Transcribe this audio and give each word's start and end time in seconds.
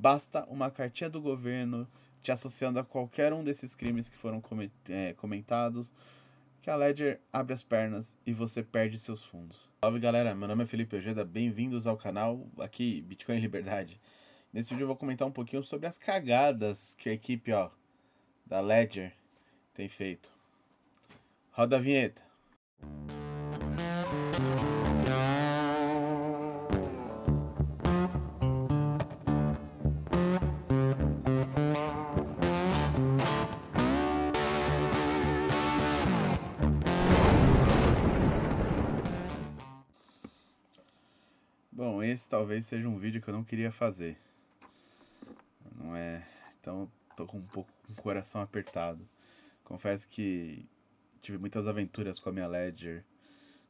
basta 0.00 0.46
uma 0.46 0.70
cartinha 0.70 1.10
do 1.10 1.20
governo 1.20 1.86
te 2.22 2.32
associando 2.32 2.78
a 2.78 2.84
qualquer 2.84 3.34
um 3.34 3.44
desses 3.44 3.74
crimes 3.74 4.08
que 4.08 4.16
foram 4.16 4.42
é, 4.88 5.12
comentados, 5.12 5.92
que 6.62 6.70
a 6.70 6.76
Ledger 6.76 7.20
abre 7.30 7.52
as 7.52 7.62
pernas 7.62 8.16
e 8.26 8.32
você 8.32 8.62
perde 8.62 8.98
seus 8.98 9.22
fundos. 9.22 9.70
Salve 9.84 10.00
galera, 10.00 10.34
meu 10.34 10.48
nome 10.48 10.64
é 10.64 10.66
Felipe 10.66 10.96
Ojeda, 10.96 11.22
bem-vindos 11.22 11.86
ao 11.86 11.98
canal 11.98 12.46
aqui 12.58 13.02
Bitcoin 13.02 13.40
Liberdade. 13.40 14.00
Nesse 14.50 14.70
vídeo 14.70 14.84
eu 14.84 14.88
vou 14.88 14.96
comentar 14.96 15.28
um 15.28 15.32
pouquinho 15.32 15.62
sobre 15.62 15.86
as 15.86 15.98
cagadas 15.98 16.94
que 16.98 17.10
a 17.10 17.12
equipe 17.12 17.52
ó, 17.52 17.70
da 18.46 18.60
Ledger 18.60 19.12
tem 19.74 19.88
feito. 19.88 20.32
Roda 21.52 21.76
a 21.76 21.80
vinheta. 21.80 22.22
Bom, 41.80 42.02
esse 42.02 42.28
talvez 42.28 42.66
seja 42.66 42.86
um 42.86 42.98
vídeo 42.98 43.22
que 43.22 43.28
eu 43.28 43.32
não 43.32 43.42
queria 43.42 43.72
fazer. 43.72 44.18
Não 45.76 45.96
é. 45.96 46.22
Então 46.60 46.92
tô 47.16 47.24
com 47.24 47.38
um 47.38 47.46
pouco 47.46 47.72
com 47.86 47.92
o 47.94 47.96
coração 47.96 48.42
apertado. 48.42 49.08
Confesso 49.64 50.06
que 50.06 50.68
tive 51.22 51.38
muitas 51.38 51.66
aventuras 51.66 52.20
com 52.20 52.28
a 52.28 52.32
minha 52.32 52.46
Ledger. 52.46 53.02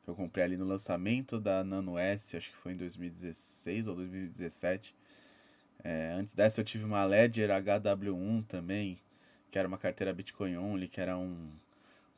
Eu 0.09 0.17
comprei 0.17 0.45
ali 0.45 0.57
no 0.57 0.65
lançamento 0.65 1.39
da 1.39 1.63
Nano 1.63 1.97
S, 1.97 2.37
acho 2.37 2.51
que 2.51 2.57
foi 2.57 2.73
em 2.73 2.77
2016 2.77 3.87
ou 3.87 3.95
2017. 3.95 4.93
É, 5.85 6.11
antes 6.13 6.35
dessa 6.35 6.61
eu 6.61 6.65
tive 6.65 6.83
uma 6.83 7.05
Ledger 7.05 7.49
HW1 7.51 8.45
também, 8.49 9.01
que 9.53 9.57
era 9.57 9.69
uma 9.69 9.79
carteira 9.79 10.13
Bitcoin 10.13 10.57
Only, 10.57 10.89
que 10.89 11.01
era 11.01 11.17
um, 11.17 11.49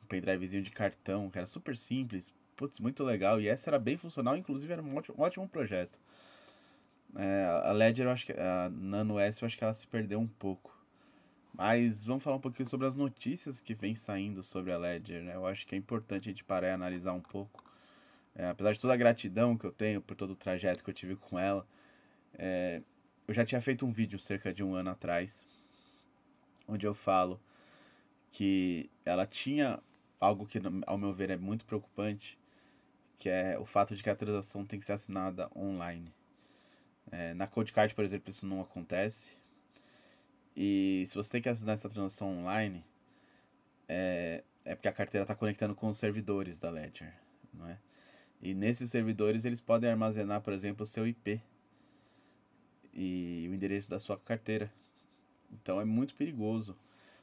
um 0.01 0.07
pendrivezinho 0.09 0.63
de 0.63 0.71
cartão, 0.71 1.29
que 1.29 1.37
era 1.37 1.45
super 1.45 1.77
simples, 1.77 2.33
putz, 2.55 2.79
muito 2.79 3.03
legal. 3.03 3.39
E 3.41 3.47
essa 3.47 3.69
era 3.69 3.79
bem 3.79 3.97
funcional, 3.97 4.37
inclusive 4.37 4.71
era 4.71 4.81
um 4.81 4.95
ótimo, 4.95 5.15
um 5.17 5.21
ótimo 5.21 5.47
projeto. 5.47 5.99
É, 7.15 7.61
a 7.65 7.71
Ledger, 7.71 8.07
eu 8.07 8.11
acho 8.11 8.25
que 8.25 8.33
a 8.33 8.69
Nano 8.69 9.19
S, 9.19 9.41
eu 9.41 9.45
acho 9.45 9.57
que 9.57 9.63
ela 9.63 9.73
se 9.73 9.85
perdeu 9.87 10.19
um 10.19 10.27
pouco. 10.27 10.75
Mas 11.53 12.03
vamos 12.03 12.23
falar 12.23 12.37
um 12.37 12.41
pouquinho 12.41 12.67
sobre 12.67 12.87
as 12.87 12.95
notícias 12.95 13.59
que 13.59 13.75
vem 13.75 13.95
saindo 13.95 14.41
sobre 14.43 14.71
a 14.71 14.77
Ledger, 14.77 15.21
né? 15.21 15.35
Eu 15.35 15.45
acho 15.45 15.67
que 15.67 15.75
é 15.75 15.77
importante 15.77 16.27
a 16.29 16.31
gente 16.31 16.43
parar 16.43 16.69
e 16.69 16.71
analisar 16.71 17.13
um 17.13 17.21
pouco. 17.21 17.63
É, 18.35 18.47
apesar 18.47 18.73
de 18.73 18.79
toda 18.79 18.93
a 18.93 18.97
gratidão 18.97 19.55
que 19.55 19.65
eu 19.65 19.71
tenho 19.71 20.01
por 20.01 20.15
todo 20.15 20.31
o 20.31 20.35
trajeto 20.35 20.83
que 20.83 20.89
eu 20.89 20.93
tive 20.93 21.15
com 21.15 21.37
ela, 21.37 21.67
é, 22.33 22.81
eu 23.27 23.33
já 23.33 23.45
tinha 23.45 23.61
feito 23.61 23.85
um 23.85 23.91
vídeo 23.91 24.17
cerca 24.17 24.51
de 24.51 24.63
um 24.63 24.73
ano 24.73 24.89
atrás, 24.89 25.45
onde 26.67 26.87
eu 26.87 26.93
falo 26.95 27.39
que 28.31 28.89
ela 29.05 29.27
tinha 29.27 29.79
algo 30.19 30.47
que, 30.47 30.59
ao 30.87 30.97
meu 30.97 31.13
ver, 31.13 31.29
é 31.29 31.37
muito 31.37 31.65
preocupante, 31.65 32.39
que 33.23 33.29
é 33.29 33.57
o 33.57 33.63
fato 33.63 33.95
de 33.95 34.03
que 34.03 34.09
a 34.09 34.15
transação 34.17 34.65
tem 34.65 34.77
que 34.77 34.85
ser 34.85 34.91
assinada 34.91 35.49
online. 35.55 36.13
É, 37.09 37.33
na 37.33 37.47
Codecard, 37.47 37.95
por 37.95 38.03
exemplo, 38.03 38.29
isso 38.29 38.45
não 38.45 38.59
acontece. 38.59 39.31
E 40.57 41.05
se 41.07 41.15
você 41.15 41.31
tem 41.31 41.41
que 41.41 41.47
assinar 41.47 41.75
essa 41.75 41.87
transação 41.87 42.27
online, 42.39 42.83
é, 43.87 44.43
é 44.65 44.75
porque 44.75 44.89
a 44.89 44.91
carteira 44.91 45.23
está 45.23 45.33
conectando 45.33 45.73
com 45.73 45.87
os 45.87 45.97
servidores 45.97 46.57
da 46.57 46.69
Ledger, 46.69 47.13
não 47.53 47.69
é? 47.69 47.79
E 48.41 48.53
nesses 48.53 48.91
servidores 48.91 49.45
eles 49.45 49.61
podem 49.61 49.89
armazenar, 49.89 50.41
por 50.41 50.51
exemplo, 50.51 50.83
o 50.83 50.85
seu 50.85 51.07
IP 51.07 51.41
e 52.93 53.47
o 53.49 53.53
endereço 53.53 53.89
da 53.89 54.01
sua 54.01 54.17
carteira. 54.17 54.69
Então 55.49 55.79
é 55.79 55.85
muito 55.85 56.13
perigoso. 56.13 56.75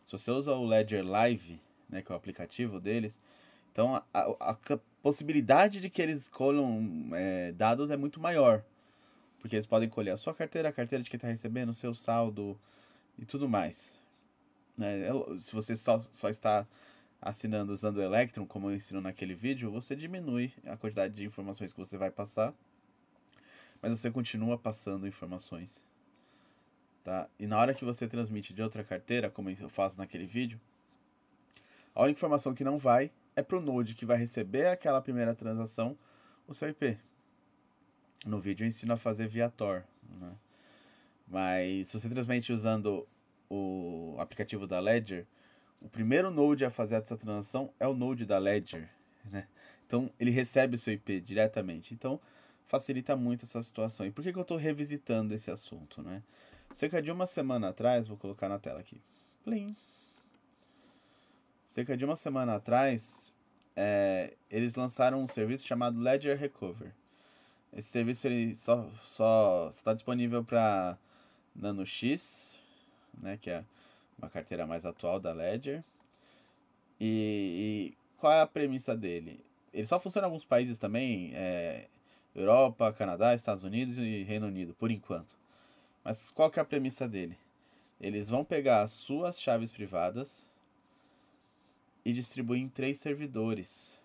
Se 0.06 0.12
você 0.12 0.30
usa 0.30 0.54
o 0.54 0.64
Ledger 0.64 1.06
Live, 1.06 1.60
né, 1.90 2.00
que 2.00 2.10
é 2.10 2.14
o 2.14 2.16
aplicativo 2.16 2.80
deles, 2.80 3.20
então 3.70 3.94
a, 3.94 4.04
a, 4.14 4.50
a 4.52 4.54
possibilidade 5.02 5.80
de 5.80 5.90
que 5.90 6.00
eles 6.02 6.28
colham 6.28 7.10
é, 7.14 7.52
dados 7.52 7.90
é 7.90 7.96
muito 7.96 8.20
maior. 8.20 8.62
Porque 9.40 9.56
eles 9.56 9.66
podem 9.66 9.88
colher 9.88 10.12
a 10.12 10.16
sua 10.16 10.34
carteira, 10.34 10.68
a 10.68 10.72
carteira 10.72 11.02
de 11.02 11.08
quem 11.08 11.16
está 11.16 11.28
recebendo, 11.28 11.70
o 11.70 11.74
seu 11.74 11.94
saldo, 11.94 12.58
e 13.20 13.24
tudo 13.24 13.48
mais. 13.48 14.00
Né? 14.76 15.08
É 15.08 15.12
se 15.40 15.52
você 15.52 15.76
só, 15.76 16.02
só 16.10 16.28
está 16.28 16.66
assinando 17.20 17.72
usando 17.72 17.98
o 17.98 18.02
Electron, 18.02 18.46
como 18.46 18.70
eu 18.70 18.74
ensino 18.74 19.00
naquele 19.00 19.34
vídeo, 19.34 19.70
você 19.70 19.94
diminui 19.94 20.52
a 20.66 20.76
quantidade 20.76 21.14
de 21.14 21.24
informações 21.24 21.72
que 21.72 21.78
você 21.78 21.98
vai 21.98 22.10
passar, 22.10 22.54
mas 23.82 23.92
você 23.92 24.10
continua 24.10 24.58
passando 24.58 25.06
informações. 25.06 25.84
Tá? 27.04 27.28
E 27.38 27.46
na 27.46 27.58
hora 27.58 27.74
que 27.74 27.84
você 27.84 28.08
transmite 28.08 28.54
de 28.54 28.62
outra 28.62 28.82
carteira, 28.82 29.30
como 29.30 29.50
eu 29.50 29.68
faço 29.68 29.98
naquele 29.98 30.26
vídeo, 30.26 30.58
a 31.94 32.02
única 32.02 32.18
informação 32.18 32.54
que 32.54 32.64
não 32.64 32.78
vai 32.78 33.10
é 33.36 33.42
para 33.42 33.58
o 33.58 33.60
Node 33.60 33.94
que 33.94 34.06
vai 34.06 34.16
receber 34.16 34.66
aquela 34.66 35.00
primeira 35.00 35.34
transação 35.34 35.96
o 36.46 36.54
seu 36.54 36.68
IP. 36.68 36.98
No 38.26 38.40
vídeo 38.40 38.64
eu 38.64 38.68
ensino 38.68 38.92
a 38.92 38.96
fazer 38.96 39.26
via 39.28 39.48
Tor. 39.48 39.84
Né? 40.18 40.32
Mas 41.26 41.88
se 41.88 41.98
você 41.98 42.08
transmite 42.08 42.52
usando 42.52 43.06
o 43.48 44.16
aplicativo 44.18 44.66
da 44.66 44.80
Ledger, 44.80 45.26
o 45.80 45.88
primeiro 45.88 46.30
node 46.30 46.64
a 46.64 46.70
fazer 46.70 46.96
essa 46.96 47.16
transação 47.16 47.72
é 47.78 47.86
o 47.86 47.94
node 47.94 48.26
da 48.26 48.38
Ledger. 48.38 48.88
Né? 49.24 49.46
Então 49.86 50.10
ele 50.18 50.30
recebe 50.30 50.76
o 50.76 50.78
seu 50.78 50.92
IP 50.92 51.20
diretamente. 51.20 51.94
Então 51.94 52.20
facilita 52.66 53.16
muito 53.16 53.44
essa 53.44 53.62
situação. 53.62 54.06
E 54.06 54.10
por 54.10 54.22
que, 54.22 54.32
que 54.32 54.38
eu 54.38 54.42
estou 54.42 54.56
revisitando 54.56 55.34
esse 55.34 55.50
assunto? 55.50 56.02
Né? 56.02 56.22
Cerca 56.72 57.00
de 57.02 57.10
uma 57.10 57.26
semana 57.26 57.68
atrás, 57.68 58.06
vou 58.06 58.16
colocar 58.16 58.48
na 58.48 58.58
tela 58.58 58.80
aqui. 58.80 59.00
Plim. 59.44 59.74
Cerca 61.70 61.96
de 61.96 62.04
uma 62.04 62.16
semana 62.16 62.56
atrás, 62.56 63.32
é, 63.76 64.34
eles 64.50 64.74
lançaram 64.74 65.22
um 65.22 65.28
serviço 65.28 65.64
chamado 65.64 66.00
Ledger 66.00 66.36
Recover. 66.36 66.92
Esse 67.72 67.86
serviço 67.86 68.26
ele 68.26 68.56
só 68.56 68.90
só 69.08 69.68
está 69.70 69.94
disponível 69.94 70.42
para 70.44 70.98
Nano 71.54 71.86
X, 71.86 72.58
né, 73.16 73.38
que 73.40 73.50
é 73.50 73.64
uma 74.18 74.28
carteira 74.28 74.66
mais 74.66 74.84
atual 74.84 75.20
da 75.20 75.32
Ledger. 75.32 75.84
E, 77.00 77.92
e 77.94 78.18
qual 78.18 78.32
é 78.32 78.40
a 78.40 78.48
premissa 78.48 78.96
dele? 78.96 79.40
Ele 79.72 79.86
só 79.86 80.00
funciona 80.00 80.26
em 80.26 80.30
alguns 80.30 80.44
países 80.44 80.76
também, 80.76 81.30
é, 81.36 81.86
Europa, 82.34 82.92
Canadá, 82.92 83.32
Estados 83.32 83.62
Unidos 83.62 83.96
e 83.96 84.24
Reino 84.24 84.48
Unido, 84.48 84.74
por 84.74 84.90
enquanto. 84.90 85.38
Mas 86.02 86.32
qual 86.32 86.50
que 86.50 86.58
é 86.58 86.62
a 86.62 86.64
premissa 86.64 87.06
dele? 87.06 87.38
Eles 88.00 88.28
vão 88.28 88.44
pegar 88.44 88.82
as 88.82 88.90
suas 88.90 89.40
chaves 89.40 89.70
privadas 89.70 90.49
e 92.04 92.12
distribuir 92.12 92.62
em 92.62 92.68
três 92.68 92.98
servidores 92.98 93.98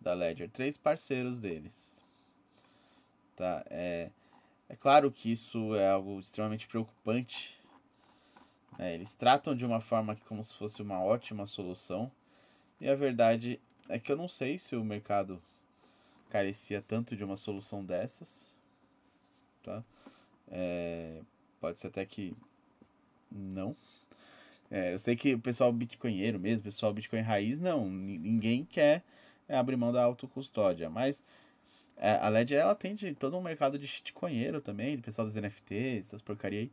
da 0.00 0.14
Ledger, 0.14 0.50
três 0.50 0.76
parceiros 0.76 1.40
deles. 1.40 2.00
Tá? 3.36 3.64
É, 3.70 4.10
é 4.68 4.76
claro 4.76 5.10
que 5.10 5.32
isso 5.32 5.74
é 5.74 5.90
algo 5.90 6.20
extremamente 6.20 6.66
preocupante. 6.66 7.58
É, 8.78 8.94
eles 8.94 9.14
tratam 9.14 9.54
de 9.54 9.64
uma 9.64 9.80
forma 9.80 10.16
que 10.16 10.24
como 10.24 10.42
se 10.42 10.54
fosse 10.54 10.80
uma 10.80 11.02
ótima 11.02 11.46
solução. 11.46 12.10
E 12.80 12.88
a 12.88 12.94
verdade 12.94 13.60
é 13.88 13.98
que 13.98 14.10
eu 14.10 14.16
não 14.16 14.28
sei 14.28 14.58
se 14.58 14.74
o 14.74 14.84
mercado 14.84 15.42
carecia 16.30 16.80
tanto 16.80 17.16
de 17.16 17.24
uma 17.24 17.36
solução 17.36 17.84
dessas. 17.84 18.54
Tá? 19.62 19.84
É, 20.48 21.20
pode 21.60 21.78
ser 21.78 21.88
até 21.88 22.06
que 22.06 22.34
não. 23.30 23.76
É, 24.70 24.92
eu 24.94 24.98
sei 24.98 25.16
que 25.16 25.34
o 25.34 25.40
pessoal 25.40 25.72
bitcoinheiro 25.72 26.38
mesmo, 26.38 26.60
o 26.60 26.64
pessoal 26.64 26.92
bitcoin 26.92 27.20
raiz, 27.22 27.60
não. 27.60 27.88
Ninguém 27.90 28.64
quer 28.64 29.02
abrir 29.48 29.76
mão 29.76 29.92
da 29.92 30.02
autocustódia. 30.04 30.88
Mas 30.88 31.22
é, 31.96 32.12
a 32.16 32.28
Ledger 32.28 32.60
ela 32.60 32.72
atende 32.72 33.14
todo 33.14 33.36
um 33.36 33.42
mercado 33.42 33.78
de 33.78 33.86
shitcoinheiro 33.86 34.60
também, 34.60 34.96
de 34.96 35.02
pessoal 35.02 35.26
dos 35.26 35.36
NFTs, 35.36 36.06
essas 36.08 36.22
porcaria 36.22 36.60
aí. 36.60 36.72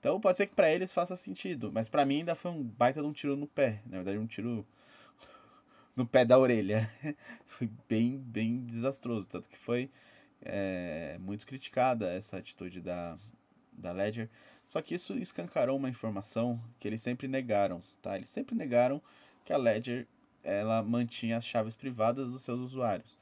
Então 0.00 0.20
pode 0.20 0.38
ser 0.38 0.46
que 0.46 0.54
para 0.54 0.72
eles 0.72 0.92
faça 0.92 1.14
sentido, 1.16 1.70
mas 1.72 1.88
para 1.88 2.04
mim 2.04 2.18
ainda 2.18 2.34
foi 2.34 2.50
um 2.50 2.62
baita 2.62 3.00
de 3.00 3.06
um 3.06 3.12
tiro 3.12 3.36
no 3.36 3.46
pé, 3.46 3.80
na 3.86 3.98
verdade 3.98 4.18
um 4.18 4.26
tiro 4.26 4.66
no 5.94 6.06
pé 6.06 6.24
da 6.24 6.38
orelha. 6.38 6.90
foi 7.46 7.70
bem, 7.88 8.18
bem 8.18 8.64
desastroso, 8.64 9.28
tanto 9.28 9.48
que 9.48 9.58
foi 9.58 9.90
é, 10.40 11.18
muito 11.20 11.46
criticada 11.46 12.12
essa 12.12 12.38
atitude 12.38 12.80
da, 12.80 13.18
da 13.72 13.92
Ledger. 13.92 14.28
Só 14.72 14.80
que 14.80 14.94
isso 14.94 15.12
escancarou 15.18 15.76
uma 15.76 15.90
informação 15.90 16.58
que 16.80 16.88
eles 16.88 17.02
sempre 17.02 17.28
negaram, 17.28 17.82
tá? 18.00 18.16
Eles 18.16 18.30
sempre 18.30 18.54
negaram 18.54 19.02
que 19.44 19.52
a 19.52 19.58
Ledger 19.58 20.06
ela 20.42 20.82
mantinha 20.82 21.36
as 21.36 21.44
chaves 21.44 21.74
privadas 21.74 22.32
dos 22.32 22.40
seus 22.40 22.58
usuários. 22.58 23.18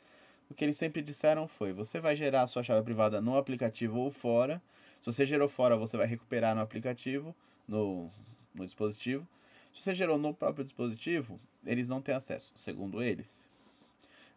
O 0.49 0.55
que 0.55 0.65
eles 0.65 0.77
sempre 0.77 1.03
disseram 1.03 1.49
foi: 1.49 1.73
você 1.73 1.99
vai 1.99 2.15
gerar 2.15 2.43
a 2.43 2.47
sua 2.47 2.63
chave 2.63 2.85
privada 2.85 3.21
no 3.21 3.37
aplicativo 3.37 3.99
ou 3.99 4.13
fora. 4.13 4.63
Se 5.01 5.07
você 5.07 5.27
gerou 5.27 5.49
fora, 5.49 5.77
você 5.77 5.97
vai 5.97 6.07
recuperar 6.07 6.55
no 6.55 6.61
aplicativo, 6.61 7.35
no, 7.67 8.09
no 8.55 8.65
dispositivo. 8.65 9.27
Se 9.75 9.83
você 9.83 9.93
gerou 9.93 10.19
no 10.19 10.33
próprio 10.33 10.63
dispositivo, 10.63 11.41
eles 11.67 11.89
não 11.89 12.01
têm 12.01 12.15
acesso, 12.15 12.53
segundo 12.55 13.03
eles. 13.03 13.45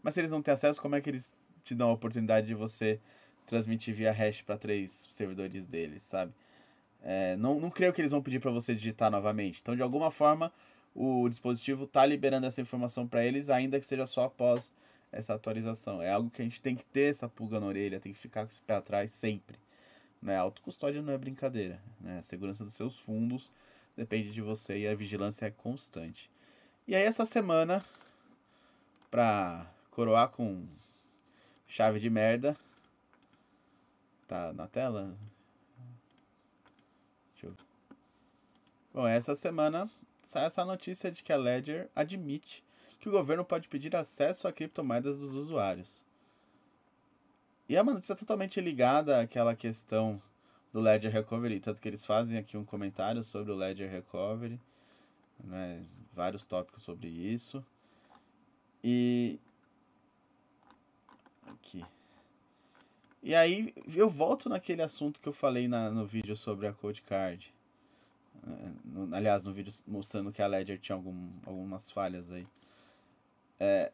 Mas 0.02 0.16
se 0.16 0.20
eles 0.20 0.32
não 0.32 0.42
têm 0.42 0.56
acesso, 0.56 0.82
como 0.82 0.96
é 0.96 1.02
que 1.02 1.12
eles 1.12 1.32
te 1.64 1.76
dão 1.76 1.90
a 1.90 1.94
oportunidade 1.94 2.48
de 2.48 2.56
você 2.56 3.00
transmitir 3.46 3.94
via 3.94 4.12
hash 4.12 4.42
para 4.42 4.58
três 4.58 5.06
servidores 5.12 5.64
deles, 5.68 6.02
sabe? 6.02 6.34
É, 7.04 7.36
não, 7.36 7.60
não 7.60 7.70
creio 7.70 7.92
que 7.92 8.00
eles 8.00 8.12
vão 8.12 8.22
pedir 8.22 8.40
para 8.40 8.50
você 8.50 8.74
digitar 8.74 9.12
novamente. 9.12 9.60
Então, 9.62 9.76
de 9.76 9.82
alguma 9.82 10.10
forma, 10.10 10.52
o 10.96 11.28
dispositivo 11.28 11.84
está 11.84 12.06
liberando 12.06 12.48
essa 12.48 12.62
informação 12.62 13.06
para 13.06 13.26
eles, 13.26 13.50
ainda 13.50 13.80
que 13.80 13.86
seja 13.86 14.08
só 14.08 14.24
após 14.24 14.72
essa 15.12 15.34
atualização. 15.34 16.02
É 16.02 16.12
algo 16.12 16.30
que 16.30 16.42
a 16.42 16.46
gente 16.46 16.62
tem 16.62 16.76
que 16.76 16.86
ter 16.86 17.12
essa 17.12 17.28
pulga 17.28 17.60
na 17.60 17.68
orelha, 17.68 18.00
tem 18.00 18.14
que 18.14 18.18
ficar 18.18 18.44
com 18.46 18.52
esse 18.52 18.62
pé 18.62 18.76
atrás 18.76 19.12
sempre. 19.12 19.58
Né? 20.22 20.38
Autocustódia 20.38 21.02
não 21.02 21.12
é 21.12 21.18
brincadeira. 21.18 21.80
Né? 22.00 22.20
A 22.20 22.24
segurança 22.24 22.64
dos 22.64 22.74
seus 22.74 22.98
fundos 22.98 23.52
depende 23.96 24.32
de 24.32 24.42
você 24.42 24.80
e 24.80 24.88
a 24.88 24.96
vigilância 24.96 25.46
é 25.46 25.52
constante. 25.52 26.32
E 26.88 26.96
aí, 26.96 27.04
essa 27.04 27.26
semana, 27.26 27.84
para 29.12 29.68
coroar 29.92 30.30
com 30.30 30.66
chave 31.68 32.00
de 32.00 32.10
merda, 32.10 32.58
tá 34.28 34.52
na 34.54 34.68
tela? 34.68 35.16
Bom, 38.94 39.08
essa 39.08 39.36
semana 39.36 39.90
sai 40.24 40.46
essa 40.46 40.64
notícia 40.64 41.12
de 41.12 41.24
que 41.24 41.34
a 41.34 41.38
Ledger 41.38 41.90
admite 41.96 42.64
que 43.00 43.10
o 43.10 43.12
governo 43.12 43.44
pode 43.44 43.68
pedir 43.68 43.96
acesso 43.96 44.48
a 44.48 44.54
criptomoedas 44.54 45.20
dos 45.20 45.34
usuários. 45.34 46.02
E 47.68 47.76
é 47.76 47.82
uma 47.82 47.94
notícia 47.94 48.16
totalmente 48.16 48.62
ligada 48.62 49.20
àquela 49.20 49.56
questão 49.56 50.22
do 50.72 50.80
Ledger 50.80 51.12
Recovery, 51.12 51.60
tanto 51.60 51.82
que 51.82 51.88
eles 51.88 52.06
fazem 52.06 52.38
aqui 52.38 52.58
um 52.58 52.66
comentário 52.66 53.24
sobre 53.24 53.52
o 53.52 53.56
Ledger 53.56 53.90
Recovery, 53.90 54.60
né, 55.44 55.86
vários 56.14 56.46
tópicos 56.46 56.84
sobre 56.84 57.08
isso. 57.08 57.66
E 58.84 59.40
aqui. 61.48 61.86
E 63.24 63.34
aí 63.34 63.74
eu 63.96 64.10
volto 64.10 64.50
naquele 64.50 64.82
assunto 64.82 65.20
que 65.20 65.28
eu 65.28 65.34
falei 65.34 65.68
na, 65.68 65.90
no 65.90 66.06
vídeo 66.06 66.36
sobre 66.36 66.68
a 66.68 66.74
Code 66.74 67.02
Card. 67.02 67.54
É, 68.46 68.72
no, 68.84 69.16
aliás, 69.16 69.44
no 69.44 69.54
vídeo 69.54 69.74
mostrando 69.88 70.32
que 70.32 70.42
a 70.42 70.48
Ledger 70.48 70.78
tinha 70.80 70.96
algum, 70.96 71.30
algumas 71.46 71.90
falhas 71.90 72.30
aí 72.32 72.46
é, 73.64 73.92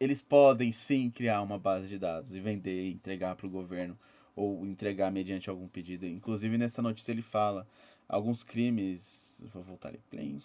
eles 0.00 0.22
podem 0.22 0.72
sim 0.72 1.10
criar 1.10 1.42
uma 1.42 1.58
base 1.58 1.88
de 1.88 1.98
dados 1.98 2.34
e 2.34 2.40
vender 2.40 2.88
e 2.88 2.92
entregar 2.92 3.36
para 3.36 3.46
o 3.46 3.50
governo 3.50 3.98
ou 4.34 4.64
entregar 4.66 5.10
mediante 5.10 5.50
algum 5.50 5.68
pedido. 5.68 6.06
Inclusive 6.06 6.56
nessa 6.56 6.80
notícia 6.80 7.12
ele 7.12 7.20
fala 7.20 7.66
alguns 8.08 8.42
crimes. 8.42 9.44
Vou 9.52 9.62
voltar 9.62 9.94
em 9.94 10.00
play. 10.10 10.42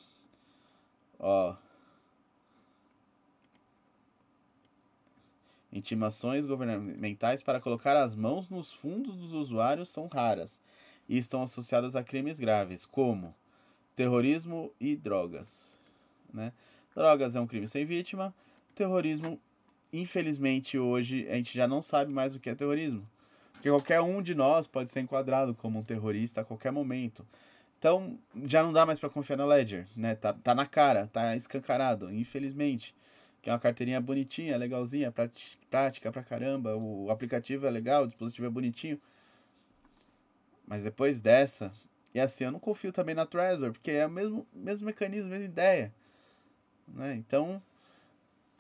Ó. 1.18 1.56
Intimações 5.72 6.46
governamentais 6.46 7.44
para 7.44 7.60
colocar 7.60 7.96
as 7.96 8.16
mãos 8.16 8.50
nos 8.50 8.72
fundos 8.72 9.16
dos 9.16 9.34
usuários 9.34 9.90
são 9.90 10.08
raras 10.08 10.60
e 11.08 11.18
estão 11.18 11.44
associadas 11.44 11.96
a 11.96 12.04
crimes 12.04 12.40
graves, 12.40 12.86
como 12.86 13.36
terrorismo 13.96 14.72
e 14.80 14.96
drogas. 14.96 15.72
Né? 16.34 16.54
Drogas 16.96 17.36
é 17.36 17.40
um 17.40 17.48
crime 17.48 17.68
sem 17.68 17.86
vítima, 17.86 18.34
terrorismo, 18.74 19.40
infelizmente, 19.94 20.78
hoje 20.78 21.28
a 21.30 21.36
gente 21.36 21.56
já 21.56 21.68
não 21.68 21.82
sabe 21.82 22.12
mais 22.12 22.36
o 22.36 22.40
que 22.40 22.50
é 22.50 22.56
terrorismo. 22.56 23.08
Porque 23.54 23.70
qualquer 23.70 24.02
um 24.02 24.22
de 24.22 24.34
nós 24.34 24.68
pode 24.68 24.90
ser 24.90 25.02
enquadrado 25.02 25.54
como 25.54 25.80
um 25.80 25.84
terrorista 25.84 26.42
a 26.42 26.46
qualquer 26.46 26.72
momento. 26.72 27.28
Então, 27.78 28.18
já 28.46 28.64
não 28.64 28.72
dá 28.72 28.86
mais 28.86 29.00
para 29.00 29.10
confiar 29.10 29.38
na 29.38 29.46
Ledger, 29.46 29.88
né? 29.96 30.16
Tá, 30.16 30.34
tá 30.34 30.56
na 30.56 30.66
cara, 30.66 31.08
tá 31.08 31.36
escancarado, 31.36 32.14
infelizmente. 32.14 32.96
Que 33.42 33.50
é 33.50 33.54
uma 33.54 33.60
carteirinha 33.60 34.02
bonitinha, 34.02 34.58
legalzinha, 34.58 35.14
prática 35.70 36.12
pra 36.12 36.24
caramba, 36.24 36.76
o 36.76 37.10
aplicativo 37.10 37.66
é 37.66 37.70
legal, 37.70 38.04
o 38.04 38.08
dispositivo 38.08 38.48
é 38.48 38.50
bonitinho. 38.50 39.00
Mas 40.68 40.84
depois 40.84 41.22
dessa, 41.22 41.74
e 42.14 42.20
assim, 42.20 42.44
eu 42.44 42.52
não 42.52 42.60
confio 42.60 42.92
também 42.92 43.16
na 43.16 43.26
Trezor, 43.26 43.72
porque 43.72 43.92
é 43.92 44.06
o 44.06 44.10
mesmo, 44.10 44.46
mesmo 44.54 44.86
mecanismo, 44.86 45.30
mesma 45.30 45.46
ideia. 45.46 45.94
Né? 46.88 47.16
Então, 47.16 47.62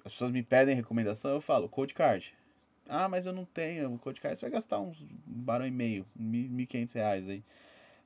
as 0.03 0.11
pessoas 0.11 0.31
me 0.31 0.41
pedem 0.41 0.75
recomendação, 0.75 1.31
eu 1.31 1.41
falo, 1.41 1.67
Code 1.67 1.93
Card. 1.93 2.33
Ah, 2.87 3.07
mas 3.07 3.25
eu 3.25 3.33
não 3.33 3.45
tenho 3.45 3.93
o 3.93 3.99
Code 3.99 4.19
Card. 4.19 4.37
Você 4.39 4.45
vai 4.45 4.51
gastar 4.51 4.79
uns 4.79 5.01
um 5.01 5.07
barão 5.27 5.67
e 5.67 5.71
meio, 5.71 6.05
mil 6.15 6.65
quinhentos 6.65 6.93
reais 6.93 7.29
aí. 7.29 7.43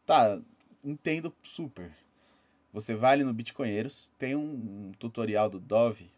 Tá, 0.06 0.42
entendo 0.84 1.34
super. 1.42 1.92
Você 2.74 2.96
vai 2.96 3.14
ali 3.14 3.24
no 3.24 3.34
Bitcoinheiros, 3.34 4.12
tem 4.18 4.36
um 4.36 4.92
tutorial 5.00 5.50
do 5.50 5.60
Dove, 5.60 6.12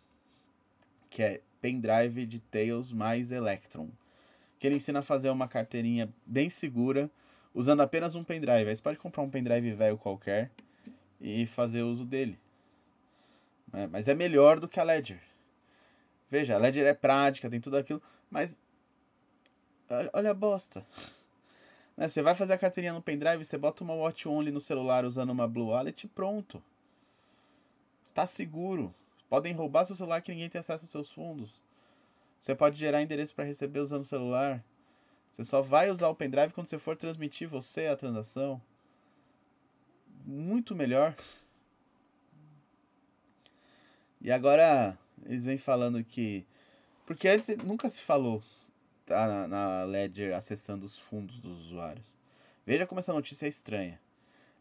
que 1.16 1.24
é 1.24 1.40
pendrive 1.62 2.26
de 2.26 2.42
Tails 2.42 2.92
mais 2.92 3.32
Electron. 3.32 3.88
Que 4.60 4.68
ele 4.68 4.76
ensina 4.76 5.00
a 5.00 5.02
fazer 5.02 5.30
uma 5.30 5.48
carteirinha 5.48 6.14
bem 6.26 6.50
segura, 6.50 7.10
usando 7.54 7.80
apenas 7.80 8.16
um 8.16 8.24
pendrive. 8.24 8.68
Aí 8.68 8.76
você 8.76 8.82
pode 8.82 8.98
comprar 8.98 9.24
um 9.24 9.30
pendrive 9.30 9.72
velho 9.72 9.98
qualquer 9.98 10.52
e 11.22 11.46
fazer 11.46 11.84
uso 11.84 12.04
dele. 12.04 12.38
É, 13.72 13.88
mas 13.88 14.10
é 14.10 14.14
melhor 14.14 14.60
do 14.60 14.68
que 14.68 14.78
a 14.78 14.84
Ledger. 14.84 15.22
Veja, 16.30 16.56
a 16.56 16.58
Ledger 16.58 16.86
é 16.86 16.94
prática, 16.94 17.50
tem 17.50 17.62
tudo 17.62 17.78
aquilo, 17.78 18.02
mas 18.30 18.60
olha 20.14 20.32
a 20.32 20.34
bosta. 20.34 20.86
Né? 21.98 22.10
Você 22.10 22.22
vai 22.22 22.36
fazer 22.36 22.52
a 22.52 22.58
carteirinha 22.58 22.92
no 22.92 23.02
pendrive, 23.02 23.42
você 23.42 23.58
bota 23.58 23.82
uma 23.82 23.94
watch 23.94 24.28
only 24.28 24.52
no 24.52 24.60
celular 24.60 25.06
usando 25.06 25.30
uma 25.30 25.48
Blue 25.48 25.68
Wallet 25.68 26.06
e 26.06 26.10
pronto. 26.10 26.62
Está 28.06 28.28
seguro. 28.28 28.94
Podem 29.30 29.54
roubar 29.54 29.86
seu 29.86 29.96
celular 29.96 30.22
que 30.22 30.32
ninguém 30.32 30.50
tem 30.50 30.60
acesso 30.60 30.84
aos 30.86 30.92
seus 30.92 31.10
fundos. 31.10 31.60
Você 32.40 32.54
pode 32.54 32.78
gerar 32.78 33.02
endereço 33.02 33.34
para 33.34 33.44
receber 33.44 33.80
usando 33.80 34.04
o 34.04 34.06
celular. 34.06 34.64
Você 35.32 35.44
só 35.44 35.62
vai 35.62 35.90
usar 35.90 36.08
o 36.10 36.16
pendrive 36.16 36.54
quando 36.54 36.68
você 36.68 36.78
for 36.78 36.96
transmitir 36.96 37.48
você 37.48 37.88
a 37.88 37.98
transação. 37.98 38.62
Muito 40.26 40.76
melhor. 40.76 41.16
E 44.22 44.32
agora 44.32 44.98
eles 45.26 45.46
vêm 45.46 45.58
falando 45.58 46.04
que. 46.04 46.46
Porque 47.06 47.28
antes 47.28 47.56
nunca 47.58 47.90
se 47.90 48.02
falou 48.02 48.44
tá, 49.06 49.28
na, 49.28 49.48
na 49.48 49.84
Ledger 49.84 50.36
acessando 50.36 50.86
os 50.86 50.98
fundos 50.98 51.40
dos 51.40 51.66
usuários. 51.66 52.06
Veja 52.66 52.88
como 52.88 53.00
essa 53.00 53.14
notícia 53.14 53.46
é 53.46 53.50
estranha. 53.50 54.00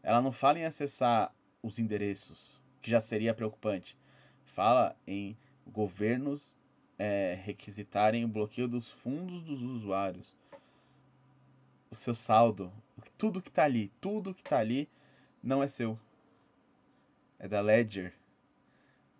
Ela 0.03 0.21
não 0.21 0.31
fala 0.31 0.59
em 0.59 0.65
acessar 0.65 1.33
os 1.63 1.79
endereços, 1.79 2.61
que 2.81 2.91
já 2.91 3.01
seria 3.01 3.33
preocupante. 3.33 3.97
Fala 4.45 4.95
em 5.05 5.37
governos 5.67 6.53
é, 6.97 7.37
requisitarem 7.43 8.23
o 8.23 8.27
bloqueio 8.27 8.67
dos 8.67 8.89
fundos 8.89 9.41
dos 9.43 9.61
usuários. 9.61 10.35
O 11.91 11.95
seu 11.95 12.15
saldo, 12.15 12.71
tudo 13.17 13.41
que 13.41 13.49
está 13.49 13.63
ali, 13.63 13.91
tudo 13.99 14.33
que 14.33 14.41
está 14.41 14.59
ali 14.59 14.89
não 15.43 15.61
é 15.61 15.67
seu. 15.67 15.99
É 17.37 17.47
da 17.47 17.61
Ledger. 17.61 18.13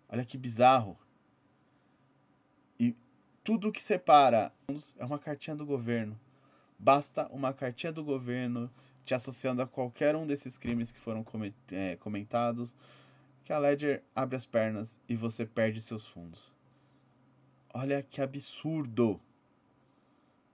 Olha 0.08 0.24
que 0.24 0.38
bizarro 0.38 0.98
tudo 3.46 3.70
que 3.70 3.80
separa 3.80 4.52
é 4.98 5.04
uma 5.04 5.20
cartinha 5.20 5.54
do 5.54 5.64
governo. 5.64 6.18
Basta 6.76 7.28
uma 7.28 7.52
cartinha 7.52 7.92
do 7.92 8.02
governo 8.02 8.68
te 9.04 9.14
associando 9.14 9.62
a 9.62 9.68
qualquer 9.68 10.16
um 10.16 10.26
desses 10.26 10.58
crimes 10.58 10.90
que 10.90 10.98
foram 10.98 11.24
é, 11.70 11.94
comentados, 11.94 12.74
que 13.46 13.52
a 13.52 13.58
Ledger 13.58 14.02
abre 14.12 14.34
as 14.34 14.44
pernas 14.44 15.00
e 15.08 15.14
você 15.14 15.46
perde 15.46 15.80
seus 15.80 16.04
fundos. 16.04 16.52
Olha 17.72 18.02
que 18.02 18.20
absurdo! 18.20 19.20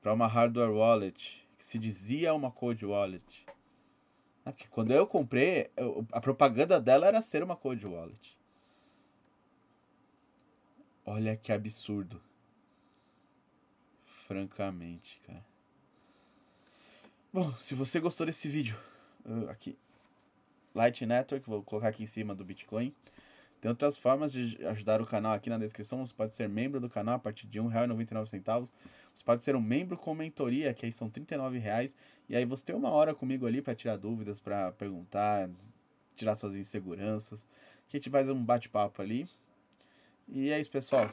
Para 0.02 0.12
uma 0.12 0.26
hardware 0.26 0.70
wallet, 0.70 1.48
que 1.56 1.64
se 1.64 1.78
dizia 1.78 2.34
uma 2.34 2.50
code 2.50 2.84
wallet. 2.84 3.46
Ah, 4.44 4.52
porque 4.52 4.68
quando 4.68 4.92
eu 4.92 5.06
comprei, 5.06 5.70
a 6.12 6.20
propaganda 6.20 6.78
dela 6.78 7.06
era 7.06 7.22
ser 7.22 7.42
uma 7.42 7.56
code 7.56 7.86
wallet. 7.86 8.36
Olha 11.06 11.34
que 11.34 11.50
absurdo 11.50 12.20
francamente, 14.04 15.18
cara. 15.26 15.44
Bom, 17.32 17.56
se 17.56 17.74
você 17.74 17.98
gostou 17.98 18.26
desse 18.26 18.48
vídeo, 18.48 18.78
uh, 19.24 19.48
aqui, 19.48 19.78
Light 20.74 21.04
Network, 21.04 21.48
vou 21.48 21.62
colocar 21.62 21.88
aqui 21.88 22.04
em 22.04 22.06
cima 22.06 22.34
do 22.34 22.44
Bitcoin. 22.44 22.94
Tem 23.60 23.68
outras 23.68 23.96
formas 23.96 24.32
de 24.32 24.58
ajudar 24.66 25.00
o 25.00 25.06
canal 25.06 25.32
aqui 25.32 25.48
na 25.48 25.56
descrição. 25.56 26.04
Você 26.04 26.12
pode 26.12 26.34
ser 26.34 26.48
membro 26.48 26.80
do 26.80 26.90
canal 26.90 27.14
a 27.14 27.18
partir 27.18 27.46
de 27.46 27.60
R$ 27.60 27.66
1,99. 27.66 28.72
Você 29.14 29.24
pode 29.24 29.44
ser 29.44 29.54
um 29.54 29.60
membro 29.60 29.96
com 29.96 30.12
mentoria, 30.16 30.74
que 30.74 30.84
aí 30.84 30.90
são 30.90 31.08
R$ 31.08 31.58
reais. 31.60 31.94
E 32.28 32.34
aí 32.34 32.44
você 32.44 32.64
tem 32.64 32.74
uma 32.74 32.90
hora 32.90 33.14
comigo 33.14 33.46
ali 33.46 33.62
para 33.62 33.72
tirar 33.72 33.96
dúvidas, 33.96 34.40
para 34.40 34.72
perguntar, 34.72 35.48
tirar 36.16 36.34
suas 36.34 36.56
inseguranças. 36.56 37.46
Que 37.88 37.98
a 37.98 38.00
gente 38.00 38.10
faz 38.10 38.28
um 38.28 38.44
bate-papo 38.44 39.00
ali. 39.00 39.28
E 40.26 40.50
é 40.50 40.58
isso, 40.58 40.70
pessoal. 40.70 41.08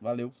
Valeu. 0.00 0.32